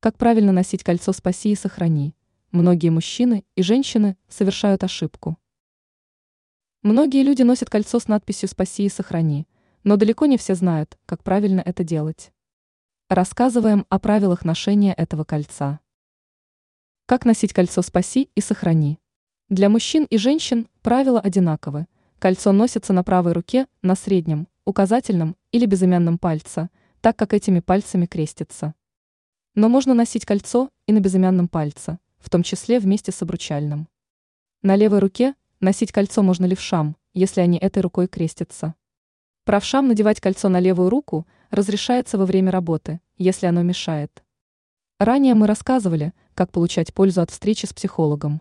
Как 0.00 0.16
правильно 0.16 0.52
носить 0.52 0.84
кольцо 0.84 1.12
«Спаси 1.12 1.50
и 1.50 1.56
сохрани»? 1.56 2.14
Многие 2.52 2.90
мужчины 2.90 3.44
и 3.56 3.62
женщины 3.62 4.16
совершают 4.28 4.84
ошибку. 4.84 5.36
Многие 6.82 7.24
люди 7.24 7.42
носят 7.42 7.68
кольцо 7.68 7.98
с 7.98 8.06
надписью 8.06 8.48
«Спаси 8.48 8.84
и 8.84 8.88
сохрани», 8.88 9.48
но 9.82 9.96
далеко 9.96 10.26
не 10.26 10.38
все 10.38 10.54
знают, 10.54 10.96
как 11.04 11.24
правильно 11.24 11.60
это 11.66 11.82
делать. 11.82 12.32
Рассказываем 13.08 13.86
о 13.88 13.98
правилах 13.98 14.44
ношения 14.44 14.94
этого 14.94 15.24
кольца. 15.24 15.80
Как 17.06 17.24
носить 17.24 17.52
кольцо 17.52 17.82
«Спаси 17.82 18.30
и 18.36 18.40
сохрани»? 18.40 19.00
Для 19.48 19.68
мужчин 19.68 20.04
и 20.04 20.16
женщин 20.16 20.68
правила 20.80 21.18
одинаковы. 21.18 21.88
Кольцо 22.20 22.52
носится 22.52 22.92
на 22.92 23.02
правой 23.02 23.32
руке, 23.32 23.66
на 23.82 23.96
среднем, 23.96 24.46
указательном 24.64 25.34
или 25.50 25.66
безымянном 25.66 26.18
пальце, 26.18 26.70
так 27.00 27.16
как 27.16 27.34
этими 27.34 27.58
пальцами 27.58 28.06
крестится. 28.06 28.74
Но 29.58 29.68
можно 29.68 29.92
носить 29.92 30.24
кольцо 30.24 30.70
и 30.86 30.92
на 30.92 31.00
безымянном 31.00 31.48
пальце, 31.48 31.98
в 32.20 32.30
том 32.30 32.44
числе 32.44 32.78
вместе 32.78 33.10
с 33.10 33.22
обручальным. 33.22 33.88
На 34.62 34.76
левой 34.76 35.00
руке 35.00 35.34
носить 35.58 35.90
кольцо 35.90 36.22
можно 36.22 36.46
левшам, 36.46 36.96
если 37.12 37.40
они 37.40 37.58
этой 37.58 37.80
рукой 37.80 38.06
крестятся. 38.06 38.76
Правшам 39.44 39.88
надевать 39.88 40.20
кольцо 40.20 40.48
на 40.48 40.60
левую 40.60 40.90
руку 40.90 41.26
разрешается 41.50 42.18
во 42.18 42.24
время 42.24 42.52
работы, 42.52 43.00
если 43.16 43.46
оно 43.46 43.62
мешает. 43.64 44.22
Ранее 45.00 45.34
мы 45.34 45.48
рассказывали, 45.48 46.12
как 46.34 46.52
получать 46.52 46.94
пользу 46.94 47.20
от 47.20 47.32
встречи 47.32 47.66
с 47.66 47.72
психологом. 47.72 48.40